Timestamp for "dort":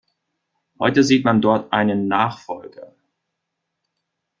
1.43-1.71